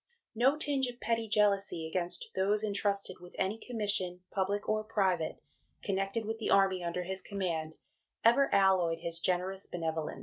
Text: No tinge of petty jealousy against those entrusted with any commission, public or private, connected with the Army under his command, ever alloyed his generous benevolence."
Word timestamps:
No 0.33 0.57
tinge 0.57 0.87
of 0.87 0.99
petty 0.99 1.27
jealousy 1.27 1.87
against 1.87 2.31
those 2.35 2.63
entrusted 2.63 3.19
with 3.19 3.35
any 3.37 3.59
commission, 3.59 4.21
public 4.31 4.67
or 4.67 4.83
private, 4.83 5.37
connected 5.83 6.25
with 6.25 6.39
the 6.39 6.49
Army 6.49 6.83
under 6.83 7.03
his 7.03 7.21
command, 7.21 7.75
ever 8.25 8.49
alloyed 8.51 9.01
his 9.01 9.19
generous 9.19 9.67
benevolence." 9.67 10.19